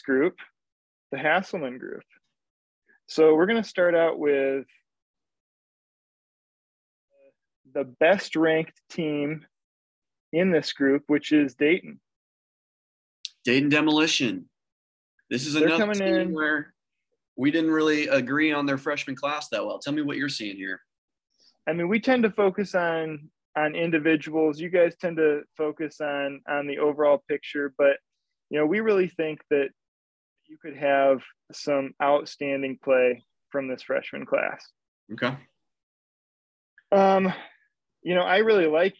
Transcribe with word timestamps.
group, 0.00 0.36
the 1.12 1.18
Hasselman 1.18 1.78
group. 1.78 2.02
So 3.06 3.34
we're 3.34 3.46
going 3.46 3.62
to 3.62 3.68
start 3.68 3.94
out 3.94 4.18
with 4.18 4.66
the 7.74 7.84
best 7.84 8.36
ranked 8.36 8.80
team 8.90 9.46
in 10.32 10.50
this 10.50 10.72
group, 10.72 11.04
which 11.06 11.32
is 11.32 11.54
Dayton. 11.54 12.00
Dayton 13.44 13.70
Demolition. 13.70 14.48
This 15.30 15.46
is 15.46 15.54
They're 15.54 15.68
another 15.68 15.94
team 15.94 16.14
in- 16.14 16.32
where 16.32 16.74
we 17.36 17.50
didn't 17.50 17.70
really 17.70 18.08
agree 18.08 18.52
on 18.52 18.66
their 18.66 18.78
freshman 18.78 19.16
class 19.16 19.48
that 19.50 19.64
well. 19.64 19.78
Tell 19.78 19.92
me 19.92 20.02
what 20.02 20.16
you're 20.16 20.28
seeing 20.28 20.56
here. 20.56 20.80
I 21.68 21.72
mean, 21.72 21.88
we 21.88 22.00
tend 22.00 22.22
to 22.24 22.30
focus 22.30 22.74
on 22.74 23.30
on 23.56 23.74
individuals. 23.74 24.60
You 24.60 24.70
guys 24.70 24.94
tend 25.00 25.16
to 25.18 25.42
focus 25.56 26.00
on 26.00 26.40
on 26.48 26.66
the 26.66 26.78
overall 26.78 27.22
picture, 27.28 27.72
but 27.78 27.98
you 28.50 28.58
know, 28.58 28.66
we 28.66 28.80
really 28.80 29.08
think 29.08 29.40
that 29.50 29.68
you 30.48 30.56
could 30.60 30.76
have 30.76 31.20
some 31.52 31.92
outstanding 32.02 32.78
play 32.82 33.24
from 33.50 33.68
this 33.68 33.82
freshman 33.82 34.26
class. 34.26 34.64
Okay. 35.12 35.36
Um, 36.90 37.32
you 38.02 38.14
know, 38.14 38.22
I 38.22 38.38
really 38.38 38.66
like. 38.66 38.94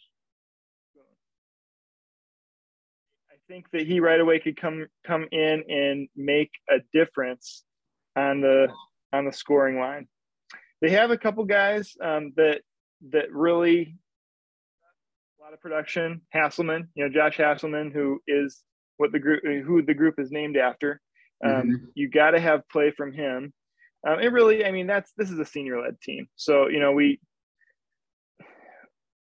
I 3.30 3.36
think 3.48 3.66
that 3.72 3.86
he 3.86 4.00
right 4.00 4.20
away 4.20 4.40
could 4.40 4.60
come 4.60 4.86
come 5.06 5.26
in 5.32 5.64
and 5.68 6.08
make 6.14 6.50
a 6.68 6.76
difference 6.92 7.64
on 8.14 8.42
the 8.42 8.68
on 9.12 9.24
the 9.24 9.32
scoring 9.32 9.78
line. 9.78 10.06
They 10.82 10.90
have 10.90 11.10
a 11.10 11.18
couple 11.18 11.44
guys 11.44 11.96
um, 12.02 12.32
that 12.36 12.60
that 13.10 13.32
really 13.32 13.96
a 15.40 15.42
lot 15.42 15.54
of 15.54 15.60
production. 15.60 16.20
Hasselman, 16.34 16.88
you 16.94 17.04
know, 17.04 17.10
Josh 17.10 17.38
Hasselman, 17.38 17.92
who 17.92 18.20
is 18.26 18.62
what 18.98 19.12
the 19.12 19.18
group 19.18 19.42
who 19.44 19.80
the 19.82 19.94
group 19.94 20.18
is 20.18 20.30
named 20.30 20.58
after. 20.58 21.00
Um, 21.44 21.52
Mhm. 21.52 21.86
You 21.94 22.08
got 22.08 22.32
to 22.32 22.40
have 22.40 22.68
play 22.68 22.90
from 22.90 23.12
him. 23.12 23.52
Um, 24.06 24.20
it 24.20 24.32
really, 24.32 24.64
I 24.64 24.70
mean, 24.72 24.86
that's 24.86 25.12
this 25.16 25.30
is 25.30 25.38
a 25.38 25.44
senior 25.44 25.80
led 25.80 26.00
team, 26.00 26.28
so 26.36 26.68
you 26.68 26.78
know 26.80 26.92
we 26.92 27.20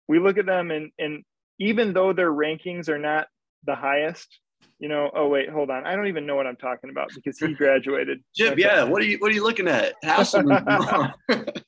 we 0.09 0.19
look 0.19 0.39
at 0.39 0.47
them 0.47 0.71
and 0.71 0.91
and 0.99 1.25
even 1.59 1.93
though 1.93 2.13
their 2.13 2.31
rankings 2.33 2.89
are 2.89 2.99
not 2.99 3.27
the 3.65 3.75
highest, 3.75 4.39
you 4.79 4.89
know, 4.89 5.11
oh 5.15 5.29
wait, 5.29 5.49
hold 5.51 5.71
on, 5.71 5.87
I 5.87 5.97
don't 5.97 6.07
even 6.07 6.25
know 6.27 6.37
what 6.37 6.47
I'm 6.47 6.57
talking 6.57 6.91
about 6.91 7.11
because 7.15 7.39
he 7.39 7.53
graduated. 7.63 8.23
Chip, 8.37 8.53
Okay. 8.53 8.63
yeah. 8.63 8.85
What 8.85 9.03
are 9.03 9.07
you 9.07 9.19
what 9.19 9.31
are 9.31 9.35
you 9.35 9.43
looking 9.43 9.69
at? 9.69 9.95
Hasselman. 10.05 11.13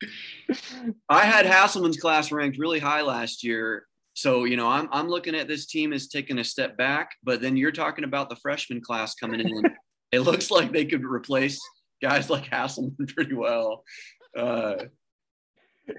I 1.08 1.24
had 1.24 1.44
Hasselman's 1.46 1.98
class 1.98 2.32
ranked 2.32 2.58
really 2.58 2.78
high 2.78 3.02
last 3.02 3.44
year. 3.44 3.84
So, 4.18 4.42
you 4.46 4.56
know, 4.56 4.66
I'm 4.66 4.88
I'm 4.90 5.06
looking 5.08 5.36
at 5.36 5.46
this 5.46 5.66
team 5.66 5.92
as 5.92 6.08
taking 6.08 6.40
a 6.40 6.44
step 6.44 6.76
back, 6.76 7.12
but 7.22 7.40
then 7.40 7.56
you're 7.56 7.70
talking 7.70 8.02
about 8.02 8.28
the 8.28 8.34
freshman 8.34 8.80
class 8.80 9.14
coming 9.14 9.38
in. 9.38 9.62
it 10.12 10.20
looks 10.22 10.50
like 10.50 10.72
they 10.72 10.86
could 10.86 11.04
replace 11.04 11.60
guys 12.02 12.28
like 12.28 12.46
Hasselman 12.50 12.96
pretty 13.14 13.34
well. 13.36 13.84
Uh, 14.36 14.74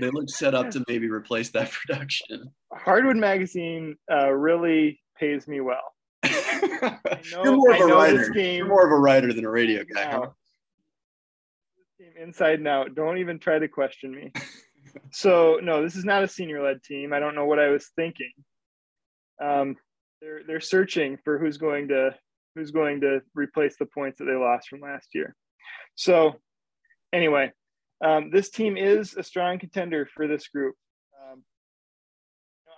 they 0.02 0.10
look 0.10 0.30
set 0.30 0.54
up 0.54 0.70
to 0.72 0.84
maybe 0.90 1.10
replace 1.10 1.52
that 1.52 1.72
production. 1.88 2.52
Hardwood 2.74 3.16
Magazine 3.16 3.96
uh, 4.12 4.30
really 4.32 5.00
pays 5.18 5.48
me 5.48 5.62
well. 5.62 5.94
know- 6.26 7.00
You're 7.42 7.56
more 7.56 7.72
of 7.74 7.80
I 7.80 7.84
a 7.84 7.96
writer. 7.96 8.30
game- 8.32 8.58
You're 8.58 8.68
more 8.68 8.86
of 8.86 8.92
a 8.92 8.98
writer 9.00 9.32
than 9.32 9.46
a 9.46 9.50
radio 9.50 9.86
guy. 9.96 10.04
huh? 10.04 10.10
Now, 10.20 10.36
this 11.78 11.88
team 11.98 12.22
inside 12.22 12.60
and 12.60 12.68
out. 12.68 12.96
Don't 12.96 13.18
even 13.20 13.40
try 13.40 13.60
to 13.60 13.70
question 13.70 14.12
me. 14.12 14.34
So 15.12 15.60
no, 15.62 15.84
this 15.84 15.96
is 15.96 16.06
not 16.06 16.24
a 16.24 16.28
senior 16.28 16.64
led 16.64 16.84
team. 16.84 17.14
I 17.14 17.20
don't 17.20 17.36
know 17.36 17.46
what 17.46 17.60
I 17.60 17.70
was 17.70 17.90
thinking. 17.96 18.32
Um, 19.42 19.76
they're 20.22 20.42
they're 20.46 20.60
searching 20.60 21.18
for 21.24 21.38
who's 21.38 21.58
going 21.58 21.88
to 21.90 22.16
who's 22.56 22.72
going 22.72 23.02
to 23.02 23.22
replace 23.36 23.76
the 23.78 23.86
points 23.86 24.20
that 24.20 24.26
they 24.26 24.34
lost 24.34 24.68
from 24.70 24.82
last 24.82 25.10
year. 25.14 25.36
So 25.96 26.36
anyway, 27.14 27.52
um, 28.04 28.30
this 28.32 28.50
team 28.50 28.78
is 28.78 29.16
a 29.16 29.24
strong 29.24 29.60
contender 29.60 30.08
for 30.14 30.28
this 30.28 30.48
group. 30.48 30.76
Um, 31.22 31.44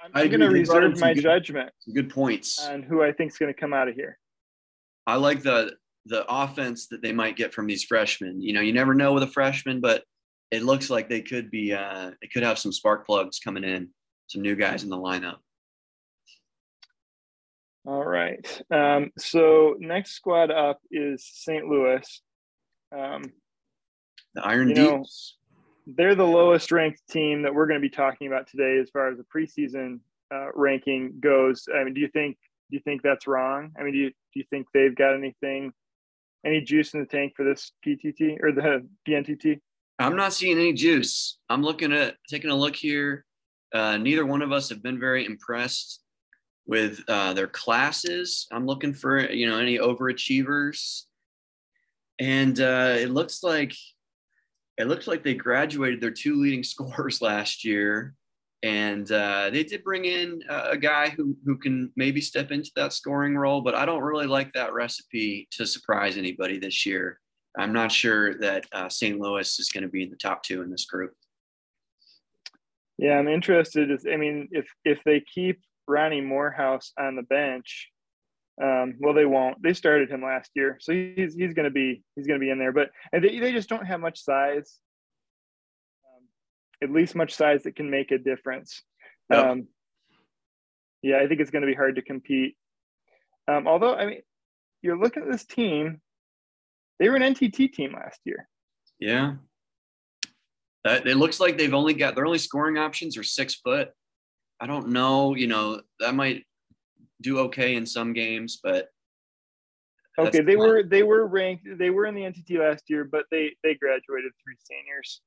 I'm, 0.03 0.11
going 0.29 0.39
to 0.39 0.47
agree. 0.47 0.59
They 0.59 0.65
brought 0.65 0.83
in 0.83 0.91
reserve 0.91 1.01
my 1.01 1.13
good- 1.13 1.23
judgment 1.23 1.69
Good 1.93 2.09
points. 2.09 2.65
on 2.65 2.83
who 2.83 3.03
I 3.03 3.11
think 3.11 3.31
is 3.31 3.37
going 3.37 3.53
to 3.53 3.59
come 3.59 3.73
out 3.73 3.87
of 3.87 3.95
here. 3.95 4.17
I 5.07 5.15
like 5.15 5.41
the 5.41 5.73
the 6.05 6.25
offense 6.27 6.87
that 6.87 7.01
they 7.01 7.11
might 7.11 7.35
get 7.35 7.53
from 7.53 7.67
these 7.67 7.83
freshmen. 7.83 8.41
You 8.41 8.53
know, 8.53 8.61
you 8.61 8.73
never 8.73 8.93
know 8.93 9.13
with 9.13 9.23
a 9.23 9.27
freshman, 9.27 9.81
but 9.81 10.03
it 10.51 10.63
looks 10.63 10.89
like 10.89 11.09
they 11.09 11.21
could 11.21 11.49
be 11.49 11.73
uh 11.73 12.11
they 12.21 12.27
could 12.27 12.43
have 12.43 12.59
some 12.59 12.71
spark 12.71 13.05
plugs 13.05 13.39
coming 13.39 13.63
in, 13.63 13.89
some 14.27 14.41
new 14.41 14.55
guys 14.55 14.83
in 14.83 14.89
the 14.89 14.97
lineup. 14.97 15.37
All 17.85 18.05
right. 18.05 18.61
Um, 18.69 19.11
so 19.17 19.75
next 19.79 20.11
squad 20.11 20.51
up 20.51 20.79
is 20.91 21.25
St. 21.25 21.65
Louis. 21.65 22.21
Um, 22.95 23.23
The 24.35 24.45
Iron 24.45 24.69
You 24.69 24.75
know, 24.75 25.05
they're 25.87 26.13
the 26.13 26.27
lowest 26.27 26.71
ranked 26.71 27.01
team 27.09 27.41
that 27.41 27.53
we're 27.53 27.65
going 27.65 27.81
to 27.81 27.87
be 27.87 27.93
talking 27.93 28.27
about 28.27 28.47
today 28.47 28.77
as 28.79 28.91
far 28.91 29.09
as 29.09 29.17
the 29.17 29.25
preseason 29.35 29.99
uh, 30.31 30.49
ranking 30.53 31.15
goes. 31.19 31.67
I 31.73 31.83
mean, 31.83 31.95
do 31.95 32.01
you 32.01 32.09
think 32.09 32.37
do 32.69 32.77
you 32.77 32.81
think 32.83 33.01
that's 33.01 33.25
wrong? 33.27 33.71
I 33.79 33.83
mean, 33.83 33.93
do 33.93 33.99
you 33.99 34.09
do 34.09 34.39
you 34.39 34.45
think 34.49 34.67
they've 34.73 34.95
got 34.95 35.15
anything, 35.15 35.73
any 36.45 36.61
juice 36.61 36.93
in 36.93 36.99
the 36.99 37.07
tank 37.07 37.33
for 37.35 37.43
this 37.43 37.71
PTT 37.85 38.37
or 38.43 38.51
the 38.51 38.87
BNTT? 39.07 39.59
I'm 40.01 40.15
not 40.15 40.33
seeing 40.33 40.57
any 40.57 40.73
juice. 40.73 41.37
I'm 41.49 41.63
looking 41.63 41.93
at 41.93 42.15
taking 42.29 42.49
a 42.49 42.55
look 42.55 42.75
here. 42.75 43.25
Uh, 43.73 43.97
neither 43.97 44.25
one 44.25 44.41
of 44.41 44.51
us 44.51 44.69
have 44.69 44.83
been 44.83 44.99
very 44.99 45.25
impressed 45.25 46.01
with 46.65 47.01
uh, 47.07 47.33
their 47.33 47.47
classes. 47.47 48.47
I'm 48.51 48.65
looking 48.65 48.93
for 48.93 49.19
you 49.31 49.47
know 49.47 49.59
any 49.59 49.77
overachievers, 49.77 51.03
and 52.19 52.59
uh, 52.59 52.95
it 52.97 53.11
looks 53.11 53.43
like 53.43 53.73
it 54.77 54.87
looks 54.87 55.07
like 55.07 55.23
they 55.23 55.33
graduated 55.35 56.01
their 56.01 56.11
two 56.11 56.41
leading 56.41 56.63
scorers 56.73 57.21
last 57.21 57.63
year, 57.63 58.15
and 58.63 59.09
uh, 59.11 59.49
they 59.51 59.63
did 59.63 59.83
bring 59.83 60.05
in 60.05 60.41
a 60.49 60.77
guy 60.77 61.09
who 61.09 61.37
who 61.45 61.57
can 61.57 61.91
maybe 61.95 62.21
step 62.21 62.51
into 62.51 62.71
that 62.75 62.93
scoring 62.93 63.37
role. 63.37 63.61
But 63.61 63.75
I 63.75 63.85
don't 63.85 64.03
really 64.03 64.27
like 64.27 64.51
that 64.53 64.73
recipe 64.73 65.47
to 65.51 65.65
surprise 65.65 66.17
anybody 66.17 66.59
this 66.59 66.85
year. 66.85 67.19
I'm 67.57 67.73
not 67.73 67.91
sure 67.91 68.37
that 68.39 68.65
uh, 68.71 68.89
St. 68.89 69.19
Louis 69.19 69.59
is 69.59 69.69
going 69.69 69.83
to 69.83 69.89
be 69.89 70.03
in 70.03 70.09
the 70.09 70.15
top 70.15 70.43
two 70.43 70.61
in 70.61 70.71
this 70.71 70.85
group. 70.85 71.13
Yeah, 72.97 73.17
I'm 73.17 73.27
interested. 73.27 73.91
Is 73.91 74.05
I 74.11 74.15
mean, 74.15 74.47
if 74.51 74.67
if 74.85 74.99
they 75.03 75.21
keep 75.21 75.59
Ronnie 75.87 76.21
Morehouse 76.21 76.93
on 76.97 77.15
the 77.15 77.23
bench, 77.23 77.89
um, 78.61 78.95
well, 78.99 79.13
they 79.13 79.25
won't. 79.25 79.61
They 79.63 79.73
started 79.73 80.09
him 80.09 80.21
last 80.23 80.51
year, 80.55 80.77
so 80.79 80.93
he's 80.93 81.33
he's 81.33 81.53
going 81.53 81.65
to 81.65 81.71
be 81.71 82.03
he's 82.15 82.27
going 82.27 82.39
to 82.39 82.43
be 82.43 82.51
in 82.51 82.59
there. 82.59 82.71
But 82.71 82.91
and 83.11 83.23
they 83.23 83.39
they 83.39 83.51
just 83.51 83.69
don't 83.69 83.85
have 83.85 83.99
much 83.99 84.23
size. 84.23 84.77
Um, 86.05 86.23
at 86.83 86.93
least 86.93 87.15
much 87.15 87.33
size 87.33 87.63
that 87.63 87.75
can 87.75 87.89
make 87.89 88.11
a 88.11 88.17
difference. 88.17 88.83
Yep. 89.31 89.45
Um, 89.45 89.67
yeah, 91.01 91.17
I 91.17 91.27
think 91.27 91.41
it's 91.41 91.51
going 91.51 91.63
to 91.63 91.67
be 91.67 91.73
hard 91.73 91.95
to 91.95 92.01
compete. 92.01 92.55
Um, 93.47 93.67
although, 93.67 93.95
I 93.95 94.05
mean, 94.05 94.21
you're 94.81 94.99
looking 94.99 95.23
at 95.23 95.31
this 95.31 95.45
team. 95.45 96.01
They 97.01 97.09
were 97.09 97.15
an 97.15 97.23
NTT 97.33 97.73
team 97.73 97.93
last 97.93 98.19
year. 98.25 98.47
Yeah. 98.99 99.33
That, 100.83 101.07
it 101.07 101.17
looks 101.17 101.39
like 101.39 101.57
they've 101.57 101.73
only 101.73 101.95
got 101.95 102.13
their 102.13 102.27
only 102.27 102.37
scoring 102.37 102.77
options 102.77 103.17
are 103.17 103.23
six 103.23 103.55
foot. 103.55 103.89
I 104.59 104.67
don't 104.67 104.89
know, 104.89 105.33
you 105.35 105.47
know, 105.47 105.81
that 105.99 106.13
might 106.13 106.43
do 107.19 107.39
okay 107.39 107.73
in 107.75 107.87
some 107.87 108.13
games, 108.13 108.59
but 108.63 108.89
Okay, 110.19 110.41
they 110.41 110.53
not- 110.55 110.59
were 110.67 110.83
they 110.83 111.01
were 111.01 111.25
ranked. 111.25 111.65
They 111.79 111.89
were 111.89 112.05
in 112.05 112.13
the 112.13 112.21
NTT 112.21 112.59
last 112.59 112.83
year, 112.87 113.03
but 113.03 113.25
they 113.31 113.55
they 113.63 113.73
graduated 113.73 114.33
three 114.43 114.57
seniors. 114.63 115.21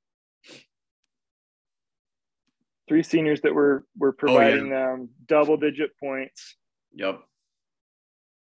Three 2.89 3.03
seniors 3.03 3.41
that 3.41 3.53
were 3.55 3.85
were 3.99 4.11
Oh, 4.23 4.27
yeah. 4.31 4.35
providing 4.39 4.71
them 4.71 5.09
double 5.27 5.57
digit 5.57 5.91
points. 5.99 6.55
Yep. 6.93 7.21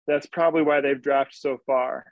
That's 0.07 0.25
probably 0.25 0.63
why 0.63 0.81
they've 0.81 0.99
dropped 0.99 1.35
so 1.35 1.59
far. 1.67 2.05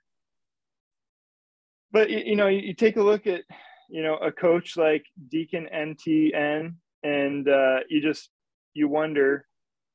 But 1.91 2.09
you, 2.09 2.35
know, 2.35 2.47
you, 2.47 2.73
take 2.73 2.97
a 2.97 3.01
look 3.01 3.28
at 3.28 3.43
you 3.89 4.03
know 4.03 4.16
a 4.17 4.31
coach 4.31 4.75
like 4.78 5.05
Deacon 5.29 5.67
NTN, 5.73 6.75
and 7.03 7.47
uh, 7.47 7.79
you 7.89 8.01
just 8.01 8.29
you 8.73 8.87
wonder, 8.87 9.45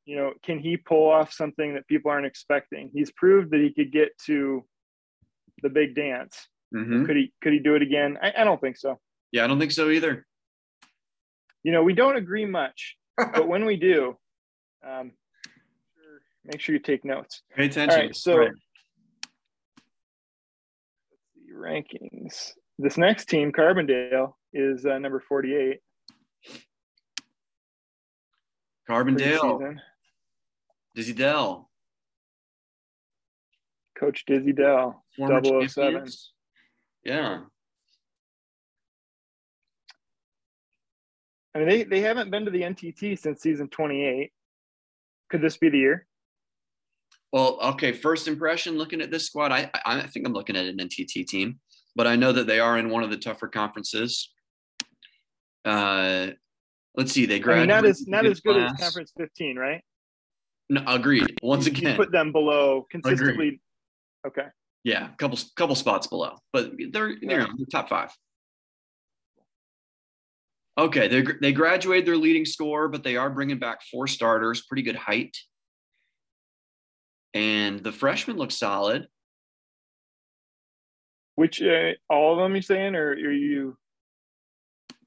you 0.05 0.17
know, 0.17 0.33
can 0.43 0.59
he 0.59 0.77
pull 0.77 1.11
off 1.11 1.33
something 1.33 1.75
that 1.75 1.87
people 1.87 2.11
aren't 2.11 2.27
expecting? 2.27 2.91
He's 2.93 3.13
proved 3.13 3.51
that 3.51 3.61
he 3.61 3.73
could 3.73 3.93
get 3.93 4.11
to 4.27 4.65
the 5.63 5.69
big 5.69 5.95
dance. 5.95 6.49
hmm 6.73 7.05
Could 7.05 7.17
he 7.17 7.33
could 7.43 7.53
he 7.53 7.59
do 7.59 7.75
it 7.75 7.83
again? 7.83 8.19
I, 8.23 8.33
I 8.39 8.45
don't 8.45 8.61
think 8.61 8.77
so. 8.77 8.99
Yeah, 9.31 9.45
I 9.45 9.47
don't 9.47 9.59
think 9.59 9.73
so 9.73 9.91
either. 9.91 10.27
You 11.63 11.73
know, 11.73 11.83
we 11.83 11.95
don't 11.95 12.17
agree 12.17 12.47
much, 12.47 12.97
but 13.17 13.47
when 13.47 13.65
we 13.65 13.77
do, 13.77 14.17
um, 14.87 15.13
make 16.45 16.61
sure 16.61 16.75
you 16.75 16.81
take 16.81 17.05
notes. 17.05 17.43
Pay 17.55 17.67
attention. 17.67 18.01
right, 18.01 18.17
so 18.17 18.37
Right. 18.37 18.51
The 21.35 21.55
rankings. 21.55 22.53
This 22.79 22.97
next 22.97 23.27
team, 23.27 23.53
Carbondale, 23.53 24.35
is 24.53 24.87
uh, 24.87 24.99
number 24.99 25.21
forty-eight. 25.21 25.81
Carbondale, 28.89 29.39
preseason. 29.39 29.77
Dizzy 30.95 31.13
Dell. 31.13 31.71
Coach 33.99 34.25
Dizzy 34.27 34.53
Dell, 34.53 35.05
Former 35.17 35.43
007. 35.45 35.69
champions. 35.69 36.33
Yeah. 37.05 37.41
I 41.55 41.59
mean, 41.59 41.69
they, 41.69 41.83
they 41.85 42.01
haven't 42.01 42.31
been 42.31 42.45
to 42.47 42.51
the 42.51 42.63
NTT 42.63 43.19
since 43.19 43.43
season 43.43 43.69
28. 43.69 44.33
Could 45.31 45.43
this 45.43 45.57
be 45.57 45.69
the 45.69 45.79
year? 45.79 46.07
Well, 47.33 47.59
okay. 47.63 47.93
First 47.93 48.29
impression, 48.29 48.77
looking 48.77 49.01
at 49.01 49.11
this 49.11 49.27
squad, 49.27 49.53
I 49.53 49.71
I 49.85 50.01
I 50.01 50.07
think 50.07 50.27
I'm 50.27 50.35
looking 50.35 50.57
at 50.57 50.67
an 50.67 50.77
NTT 50.79 51.27
team, 51.27 51.61
but 51.97 52.07
I 52.07 52.17
know 52.17 52.33
that 52.33 52.47
they 52.47 52.61
are 52.61 52.77
in 52.79 52.91
one 52.91 53.03
of 53.03 53.11
the 53.11 53.17
tougher 53.17 53.49
conferences. 53.49 54.31
Uh, 55.65 56.29
let's 56.95 57.13
see. 57.13 57.25
They 57.27 57.43
I 57.43 57.59
mean, 57.61 57.69
not 57.69 57.87
as 57.87 58.07
not 58.07 58.27
as 58.27 58.41
good 58.41 58.57
as. 58.59 58.73
Conference 58.79 59.13
15, 59.17 59.57
right? 59.57 59.83
No, 60.69 60.83
agreed. 60.87 61.39
Once 61.43 61.67
You- 61.67 61.73
you 61.73 61.79
again, 61.79 61.97
put 61.97 62.13
them 62.13 62.33
below 62.33 62.87
consistently. 62.91 63.61
Okay. 64.27 64.47
yeah, 64.85 65.09
couple 65.19 65.39
couple 65.57 65.75
spots 65.75 66.07
below, 66.07 66.39
but 66.53 66.73
they're 66.91 67.11
you 67.11 67.27
know 67.29 67.47
they're 67.57 67.67
top 67.71 67.89
five. 67.89 68.11
Okay, 70.79 71.09
they 71.09 71.23
they 71.41 71.53
graduated 71.53 72.07
their 72.07 72.17
leading 72.17 72.45
scorer, 72.45 72.89
but 72.89 73.03
they 73.03 73.17
are 73.17 73.31
bringing 73.31 73.59
back 73.59 73.83
four 73.91 74.07
starters, 74.07 74.63
pretty 74.63 74.83
good 74.83 74.97
height, 74.97 75.37
and 77.35 77.83
the 77.83 77.93
freshmen 77.93 78.37
look 78.37 78.51
solid. 78.51 79.07
Which 81.35 81.63
uh, 81.63 81.93
all 82.11 82.35
of 82.35 82.39
them 82.39 82.55
you 82.55 82.63
saying, 82.63 82.95
or 82.95 83.11
are 83.11 83.33
you? 83.33 83.77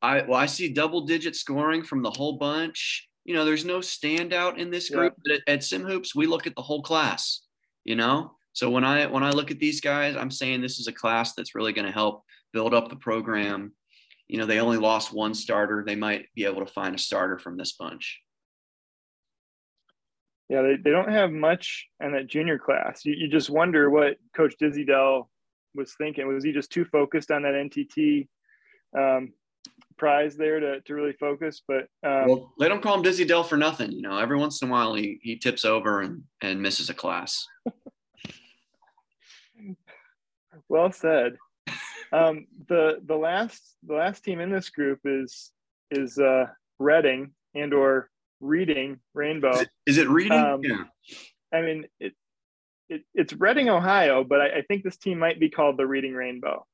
I 0.01 0.22
well, 0.22 0.39
I 0.39 0.48
see 0.48 0.74
double 0.74 1.01
digit 1.06 1.36
scoring 1.36 1.83
from 1.83 2.01
the 2.01 2.12
whole 2.12 2.38
bunch. 2.38 3.07
You 3.24 3.33
know, 3.33 3.45
there's 3.45 3.66
no 3.66 3.80
standout 3.80 4.57
in 4.57 4.69
this 4.69 4.89
Yeah. 4.89 4.98
group. 4.98 5.13
But 5.24 5.36
at, 5.36 5.42
at 5.48 5.63
Sim 5.63 5.83
Hoops, 5.83 6.16
we 6.16 6.27
look 6.27 6.48
at 6.48 6.56
the 6.56 6.62
whole 6.62 6.81
class. 6.81 7.42
You 7.83 7.95
know, 7.95 8.36
so 8.54 8.69
when 8.69 8.83
I 8.83 9.06
when 9.06 9.24
I 9.24 9.30
look 9.31 9.51
at 9.51 9.60
these 9.60 9.81
guys, 9.81 10.16
I'm 10.16 10.31
saying 10.31 10.62
this 10.62 10.80
is 10.80 10.88
a 10.88 10.94
class 10.94 11.33
that's 11.33 11.54
really 11.56 11.74
going 11.74 11.86
to 11.86 11.92
help 11.92 12.24
build 12.54 12.74
up 12.74 12.89
the 12.89 12.95
program. 12.95 13.74
You 14.27 14.39
know, 14.39 14.48
they 14.48 14.60
only 14.60 14.77
lost 14.77 15.13
one 15.13 15.36
starter. 15.36 15.83
They 15.86 15.95
might 15.95 16.25
be 16.33 16.45
able 16.45 16.66
to 16.66 16.72
find 16.72 16.95
a 16.95 17.00
starter 17.00 17.38
from 17.38 17.57
this 17.57 17.74
bunch. 17.74 18.22
Yeah, 20.50 20.62
they, 20.62 20.75
they 20.75 20.92
don't 20.92 21.12
have 21.12 21.31
much 21.31 21.88
in 22.00 22.12
that 22.13 22.27
junior 22.27 22.59
class. 22.59 23.03
You, 23.03 23.15
you 23.18 23.27
just 23.27 23.50
wonder 23.50 23.89
what 23.89 24.18
Coach 24.36 24.56
Dizzy 24.59 24.86
Dell 24.86 25.30
was 25.74 25.94
thinking. 25.95 26.27
Was 26.27 26.44
he 26.44 26.51
just 26.51 26.71
too 26.71 26.86
focused 26.86 27.31
on 27.31 27.42
that 27.44 27.53
NTT 27.53 28.27
um, 28.97 29.33
prize 29.97 30.36
there 30.36 30.59
to, 30.59 30.81
to 30.81 30.94
really 30.94 31.13
focus? 31.13 31.63
But 31.68 31.88
um, 32.03 32.27
Well, 32.27 32.53
they 32.59 32.69
don't 32.69 32.83
call 32.83 32.95
him 32.95 33.01
Dizzy 33.01 33.25
Dell 33.25 33.44
for 33.44 33.57
nothing. 33.57 33.92
You 33.92 34.03
know, 34.03 34.18
every 34.18 34.38
once 34.38 34.62
in 34.62 34.69
a 34.69 34.71
while 34.71 34.94
he 34.94 35.19
he 35.21 35.38
tips 35.38 35.65
over 35.65 36.01
and 36.01 36.24
and 36.42 36.62
misses 36.62 36.91
a 36.91 36.94
class. 36.94 37.48
well 40.69 40.91
said. 40.91 41.38
Um, 42.13 42.45
the 42.68 43.01
the 43.03 43.15
last 43.15 43.75
the 43.83 43.95
last 43.95 44.24
team 44.24 44.39
in 44.39 44.51
this 44.51 44.69
group 44.69 45.00
is 45.06 45.51
is 45.89 46.19
uh, 46.19 46.45
Reading 46.77 47.31
and 47.56 47.74
or 47.74 48.09
Reading 48.45 49.00
Rainbow. 49.13 49.51
Is 49.51 49.62
it, 49.62 49.69
is 49.88 49.97
it 49.97 50.07
reading? 50.09 50.31
Um, 50.39 50.62
yeah. 50.63 50.83
I 51.53 51.62
mean, 51.62 51.86
it, 52.00 52.13
it 52.89 53.01
it's 53.13 53.33
Reading, 53.33 53.69
Ohio, 53.69 54.24
but 54.24 54.42
I, 54.42 54.57
I 54.57 54.62
think 54.68 54.83
this 54.83 54.97
team 54.97 55.18
might 55.19 55.39
be 55.39 55.50
called 55.50 55.77
the 55.77 55.86
Reading 55.88 56.13
Rainbow. 56.13 56.65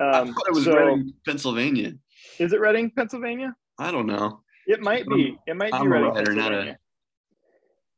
I 0.00 0.04
Um, 0.20 0.34
thought 0.34 0.48
it 0.48 0.54
was 0.54 0.64
so 0.64 0.74
Reading, 0.76 1.12
Pennsylvania. 1.26 1.92
is 2.38 2.52
it 2.52 2.60
Reading, 2.60 2.90
Pennsylvania? 2.90 3.54
I 3.78 3.90
don't 3.90 4.06
know. 4.06 4.40
It 4.66 4.80
might 4.80 5.06
be. 5.06 5.36
It 5.46 5.56
might 5.56 5.74
I'm 5.74 5.82
be 5.82 5.88
Reading, 5.88 6.08
writer, 6.14 6.32
not 6.34 6.52
a- 6.52 6.56
Pennsylvania. 6.56 6.78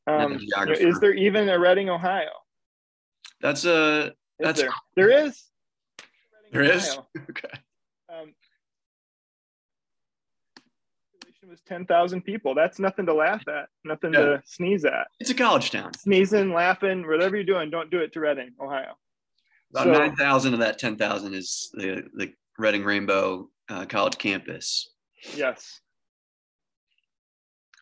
not 0.07 0.21
a 0.21 0.25
Um, 0.25 0.39
you 0.41 0.67
know, 0.67 0.73
is 0.73 1.01
there 1.01 1.15
even 1.15 1.49
a 1.49 1.59
Reading, 1.59 1.89
Ohio? 1.91 2.31
That's 3.41 3.65
a 3.65 4.07
Is 4.07 4.13
That's- 4.41 4.59
there? 4.61 4.71
There 4.97 5.27
is. 5.27 5.43
There 6.53 6.63
is? 6.63 6.91
Ohio. 6.91 7.07
okay. 7.31 7.49
Um, 8.09 8.35
population 11.45 11.51
was 11.51 11.61
ten 11.67 11.87
thousand 11.87 12.23
people. 12.23 12.55
That's 12.55 12.79
nothing 12.79 13.07
to 13.07 13.15
laugh 13.15 13.43
at. 13.49 13.69
Nothing 13.85 14.15
Yeah. 14.15 14.21
to 14.21 14.43
sneeze 14.45 14.85
at. 14.85 15.07
It's 15.21 15.31
a 15.31 15.35
college 15.35 15.71
town. 15.71 15.93
Sneezing, 15.95 16.53
laughing, 16.53 17.07
whatever 17.07 17.37
you're 17.37 17.45
doing, 17.45 17.71
don't 17.71 17.91
do 17.91 17.99
it 18.01 18.13
to 18.15 18.21
Reading, 18.21 18.53
Ohio. 18.61 18.95
About 19.71 19.85
So- 19.85 19.93
nine 19.93 20.17
thousand 20.17 20.55
of 20.55 20.61
that 20.61 20.79
ten 20.79 20.97
thousand 20.97 21.35
is 21.35 21.71
the 21.75 22.03
the 22.15 22.33
Reading 22.59 22.85
Rainbow 22.85 23.51
uh, 23.69 23.87
College 23.87 24.19
campus. 24.19 24.91
Yes. 25.35 25.81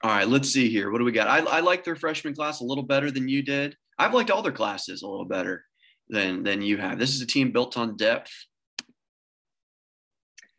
All 0.05 0.11
right, 0.11 0.26
let's 0.26 0.49
see 0.49 0.69
here. 0.69 0.91
What 0.91 0.99
do 0.99 1.05
we 1.05 1.12
got? 1.12 1.29
I, 1.29 1.38
I 1.59 1.61
like 1.61 1.85
their 1.85 1.94
freshman 1.94 2.35
class 2.35 2.61
a 2.61 2.64
little 2.64 2.82
better 2.82 3.11
than 3.12 3.29
you 3.29 3.41
did. 3.43 3.76
I've 3.99 4.14
liked 4.14 4.31
all 4.32 4.43
their 4.43 4.50
classes 4.53 5.03
a 5.03 5.06
little 5.09 5.26
better 5.26 5.64
than 6.09 6.43
than 6.43 6.62
you 6.62 6.79
have. 6.79 6.99
This 6.99 7.14
is 7.14 7.20
a 7.20 7.26
team 7.26 7.53
built 7.53 7.76
on 7.76 7.97
depth. 7.97 8.32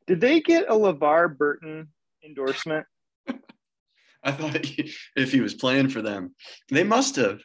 Did 0.07 0.21
they 0.21 0.39
get 0.41 0.69
a 0.69 0.73
LeVar 0.73 1.37
Burton 1.37 1.87
endorsement? 2.25 2.85
I 4.23 4.31
thought 4.31 4.65
he- 4.65 4.93
if 5.15 5.31
he 5.31 5.41
was 5.41 5.53
playing 5.53 5.89
for 5.89 6.01
them, 6.01 6.35
they 6.69 6.83
must 6.83 7.15
have. 7.17 7.41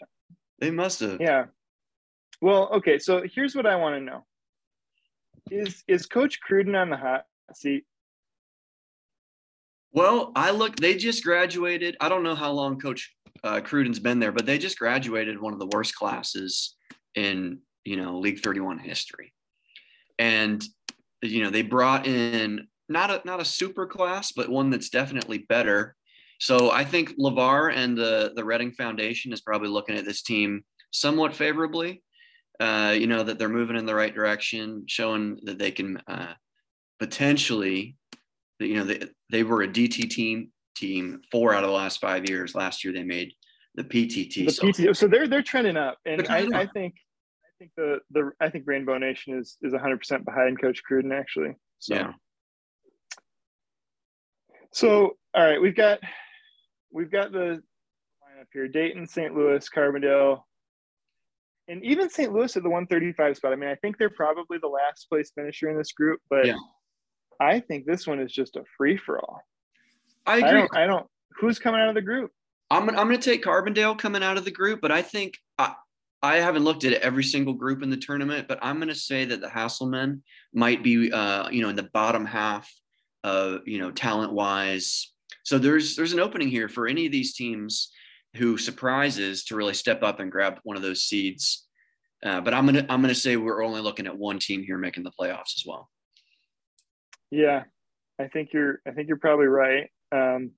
They 0.61 0.71
must 0.71 1.01
have. 1.01 1.21
Yeah. 1.21 1.47
Well, 2.41 2.69
okay. 2.75 2.99
So 2.99 3.23
here's 3.33 3.55
what 3.55 3.67
I 3.67 3.77
want 3.77 3.97
to 3.97 4.01
know: 4.01 4.25
is 5.51 5.83
is 5.89 6.07
Coach 6.07 6.41
Cruden 6.41 6.75
on 6.75 6.91
the 6.91 6.97
hot 6.97 7.25
seat? 7.55 7.85
Well, 9.93 10.33
I 10.37 10.51
look. 10.51 10.77
They 10.77 10.95
just 10.97 11.25
graduated. 11.25 11.97
I 12.01 12.09
don't 12.09 12.23
know 12.23 12.35
how 12.35 12.53
long 12.53 12.79
Coach 12.79 13.15
uh, 13.43 13.61
Cruden's 13.61 13.99
been 13.99 14.21
there, 14.21 14.33
but 14.33 14.47
they 14.47 14.59
just 14.59 14.79
graduated 14.79 15.41
one 15.41 15.53
of 15.53 15.59
the 15.59 15.69
worst 15.73 15.95
classes 15.97 16.77
in 17.15 17.59
you 17.85 17.97
know 17.97 18.19
League 18.19 18.41
31 18.41 18.79
history, 18.79 19.33
and 20.19 20.63
you 21.23 21.43
know 21.43 21.51
they 21.51 21.63
brought 21.63 22.07
in 22.07 22.69
not 22.89 23.11
a 23.11 23.21
not 23.25 23.41
a 23.41 23.45
super 23.45 23.87
class, 23.87 24.33
but 24.33 24.49
one 24.49 24.71
that's 24.71 24.91
definitely 24.91 25.39
better. 25.39 25.95
So 26.41 26.71
I 26.71 26.85
think 26.85 27.19
Lavar 27.19 27.75
and 27.75 27.97
the 27.97 28.33
the 28.35 28.45
Reading 28.45 28.73
Foundation 28.73 29.33
is 29.33 29.41
probably 29.41 29.69
looking 29.69 29.97
at 29.97 30.05
this 30.05 30.23
team 30.23 30.63
somewhat 30.91 31.35
favorably. 31.35 32.03
Uh, 32.61 32.95
you 32.99 33.07
know 33.07 33.23
that 33.23 33.39
they're 33.39 33.49
moving 33.49 33.77
in 33.77 33.87
the 33.87 33.95
right 33.95 34.15
direction, 34.15 34.85
showing 34.87 35.39
that 35.45 35.59
they 35.59 35.71
can 35.71 36.01
uh, 36.09 36.33
potentially 36.99 37.97
you 38.59 38.75
know 38.75 38.85
they, 38.85 39.03
they 39.31 39.43
were 39.43 39.63
a 39.63 39.69
DT 39.69 40.11
team 40.11 40.51
team 40.77 41.21
four 41.31 41.55
out 41.55 41.65
of 41.65 41.71
the 41.71 41.77
last 41.77 42.01
five 42.01 42.29
years. 42.29 42.55
Last 42.55 42.85
year 42.85 42.93
they 42.93 43.05
made 43.05 43.33
the 43.75 43.85
PTT. 43.85 44.47
The 44.47 44.51
so 44.51 44.73
PT. 44.73 44.97
So 44.97 45.07
they're 45.07 45.29
they're 45.29 45.43
trending 45.43 45.77
up, 45.77 45.99
and 46.07 46.23
I, 46.23 46.25
trending 46.25 46.55
I 46.55 46.67
think 46.67 46.95
I 47.45 47.51
think 47.59 47.71
the 47.77 47.99
the 48.11 48.31
I 48.41 48.49
think 48.49 48.65
Rainbow 48.67 48.99
Nation 48.99 49.39
is 49.39 49.57
is 49.63 49.73
100 49.73 49.99
percent 49.99 50.25
behind 50.25 50.61
Coach 50.61 50.83
Cruden 50.83 51.13
actually. 51.13 51.55
So. 51.81 51.95
yeah, 51.95 52.13
So 54.73 55.17
all 55.35 55.45
right, 55.45 55.61
we've 55.61 55.77
got 55.77 56.01
we've 56.93 57.11
got 57.11 57.33
the 57.33 57.63
lineup 58.23 58.47
here: 58.53 58.69
Dayton, 58.69 59.07
St. 59.07 59.35
Louis, 59.35 59.69
Carbondale, 59.69 60.43
and 61.69 61.85
even 61.85 62.09
St. 62.11 62.33
Louis 62.33 62.57
at 62.57 62.63
the 62.63 62.69
135 62.69 63.37
spot. 63.37 63.53
I 63.53 63.57
mean, 63.57 63.69
I 63.71 63.75
think 63.77 63.99
they're 63.99 64.11
probably 64.11 64.59
the 64.59 64.69
last 64.69 65.09
place 65.09 65.31
finisher 65.35 65.69
in 65.71 65.77
this 65.77 65.93
group, 65.93 66.21
but 66.31 66.47
Yeah. 66.47 66.57
I 67.41 67.61
think 67.61 67.87
this 67.87 68.07
one 68.07 68.21
is 68.21 68.33
just 68.33 68.57
a 68.57 68.65
free 68.77 68.97
for 68.97 69.21
all. 69.21 69.41
I 70.27 70.35
I 70.35 70.37
agree. 70.39 70.51
don't. 70.51 70.77
I 70.77 70.87
don't. 70.87 71.07
Who's 71.39 71.59
coming 71.59 71.81
out 71.81 71.89
of 71.89 71.95
the 71.95 72.03
group? 72.03 72.33
I'm 72.71 72.85
gonna, 72.85 72.99
I'm 72.99 73.07
going 73.07 73.21
to 73.21 73.31
take 73.31 73.45
Carbondale 73.45 73.97
coming 73.97 74.23
out 74.23 74.37
of 74.37 74.45
the 74.45 74.51
group, 74.51 74.81
but 74.81 74.91
I 74.93 75.03
think 75.03 75.39
I, 75.57 75.75
I 76.23 76.37
haven't 76.37 76.65
looked 76.65 76.85
at 76.85 76.95
every 76.95 77.23
single 77.25 77.55
group 77.55 77.83
in 77.83 77.91
the 77.91 77.97
tournament, 77.97 78.49
but 78.49 78.59
I'm 78.61 78.77
going 78.77 78.89
to 78.89 78.95
say 78.95 79.25
that 79.25 79.41
the 79.41 79.47
Hasselmen 79.49 80.23
might 80.53 80.83
be, 80.83 81.13
uh, 81.13 81.49
you 81.49 81.63
know, 81.63 81.69
in 81.69 81.77
the 81.77 81.89
bottom 81.95 82.27
half 82.27 82.71
of, 83.25 83.61
you 83.67 83.79
know, 83.79 83.91
talent 83.91 84.33
wise. 84.33 85.13
So 85.45 85.59
there's 85.59 85.97
there's 85.97 86.13
an 86.13 86.21
opening 86.21 86.49
here 86.49 86.69
for 86.69 86.87
any 86.87 87.07
of 87.07 87.13
these 87.13 87.35
teams 87.35 87.91
who 88.37 88.59
surprises 88.59 89.45
to 89.45 89.57
really 89.57 89.75
step 89.75 90.03
up 90.03 90.21
and 90.21 90.31
grab 90.31 90.59
one 90.63 90.77
of 90.77 90.83
those 90.83 91.05
seeds. 91.05 91.67
Uh, 92.25 92.41
but 92.41 92.53
I'm 92.55 92.67
gonna 92.67 92.87
I'm 92.89 93.01
gonna 93.01 93.15
say 93.15 93.37
we're 93.37 93.65
only 93.65 93.81
looking 93.81 94.07
at 94.07 94.17
one 94.17 94.39
team 94.39 94.63
here 94.63 94.79
making 94.79 95.05
the 95.05 95.13
playoffs 95.19 95.57
as 95.57 95.65
well. 95.67 95.89
Yeah, 97.31 97.65
I 98.19 98.29
think 98.29 98.53
you're. 98.53 98.81
I 98.87 98.93
think 98.93 99.09
you're 99.09 99.19
probably 99.19 99.47
right. 99.47 99.91
Um, 100.13 100.53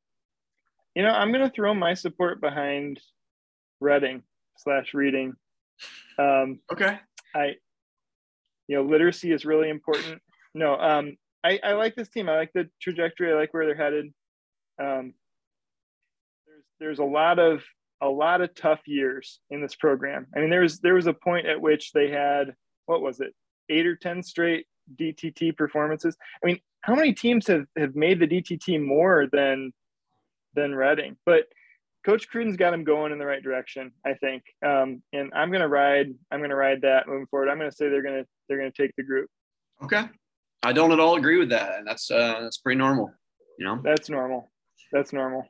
you 0.94 1.02
know, 1.02 1.10
I'm 1.10 1.32
to 1.32 1.50
throw 1.50 1.74
my 1.74 1.94
support 1.94 2.40
behind 2.40 3.00
Reading 3.80 4.22
slash 4.58 4.92
Reading. 4.94 5.34
Um, 6.18 6.60
Okay. 6.72 6.98
I, 7.34 7.54
you 8.66 8.76
know, 8.76 8.82
literacy 8.82 9.32
is 9.32 9.44
really 9.44 9.70
important. 9.70 10.20
No, 10.54 10.74
um, 10.74 11.16
I, 11.42 11.58
I 11.62 11.72
like 11.72 11.94
this 11.94 12.08
team. 12.08 12.28
I 12.28 12.36
like 12.36 12.52
the 12.52 12.68
trajectory. 12.80 13.32
I 13.32 13.36
like 13.36 13.54
where 13.54 13.66
they're 13.66 13.74
headed. 13.74 14.12
Um, 14.80 15.14
there's 16.46 16.64
there's 16.78 16.98
a 16.98 17.04
lot 17.04 17.38
of 17.38 17.62
a 18.02 18.08
lot 18.08 18.40
of 18.40 18.54
tough 18.54 18.80
years 18.86 19.40
in 19.50 19.60
this 19.60 19.74
program. 19.74 20.26
I 20.34 20.40
mean, 20.40 20.50
there 20.50 20.60
was 20.60 20.80
there 20.80 20.94
was 20.94 21.06
a 21.06 21.14
point 21.14 21.46
at 21.46 21.60
which 21.60 21.92
they 21.92 22.10
had 22.10 22.54
what 22.86 23.02
was 23.02 23.20
it, 23.20 23.34
eight 23.68 23.86
or 23.86 23.96
ten 23.96 24.22
straight 24.22 24.66
DTT 24.98 25.56
performances. 25.56 26.16
I 26.42 26.46
mean, 26.46 26.58
how 26.80 26.94
many 26.94 27.12
teams 27.12 27.46
have 27.46 27.66
have 27.76 27.94
made 27.94 28.20
the 28.20 28.26
DTT 28.26 28.84
more 28.84 29.26
than 29.30 29.72
than 30.54 30.74
Reading? 30.74 31.16
But 31.24 31.44
Coach 32.04 32.28
Cruden's 32.28 32.56
got 32.56 32.72
him 32.72 32.84
going 32.84 33.12
in 33.12 33.18
the 33.18 33.26
right 33.26 33.42
direction, 33.42 33.92
I 34.04 34.14
think. 34.14 34.42
Um, 34.64 35.02
and 35.12 35.32
I'm 35.34 35.52
gonna 35.52 35.68
ride. 35.68 36.14
I'm 36.30 36.40
gonna 36.40 36.56
ride 36.56 36.82
that 36.82 37.06
moving 37.06 37.26
forward. 37.26 37.48
I'm 37.48 37.58
gonna 37.58 37.72
say 37.72 37.88
they're 37.88 38.02
gonna 38.02 38.24
they're 38.48 38.58
gonna 38.58 38.70
take 38.70 38.94
the 38.96 39.02
group. 39.02 39.28
Okay, 39.82 40.04
I 40.62 40.72
don't 40.72 40.92
at 40.92 41.00
all 41.00 41.16
agree 41.16 41.38
with 41.38 41.50
that, 41.50 41.78
and 41.78 41.86
that's 41.86 42.10
uh, 42.10 42.40
that's 42.42 42.58
pretty 42.58 42.78
normal. 42.78 43.12
You 43.58 43.66
know, 43.66 43.80
that's 43.82 44.10
normal. 44.10 44.50
That's 44.92 45.12
normal. 45.12 45.44